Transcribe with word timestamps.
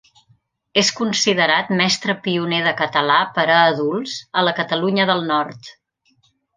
És 0.81 0.87
considerat 0.99 1.69
mestre 1.81 2.17
pioner 2.29 2.63
de 2.69 2.73
català 2.81 3.21
per 3.37 3.47
a 3.59 3.61
adults 3.69 4.19
a 4.43 4.49
la 4.51 4.59
Catalunya 4.63 5.11
del 5.15 5.27
Nord. 5.33 5.75